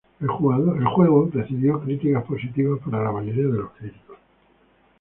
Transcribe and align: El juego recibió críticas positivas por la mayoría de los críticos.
El 0.19 0.29
juego 0.87 1.29
recibió 1.31 1.79
críticas 1.79 2.23
positivas 2.23 2.79
por 2.83 2.91
la 2.93 3.11
mayoría 3.11 3.45
de 3.45 3.53
los 3.59 3.69
críticos. 3.73 4.17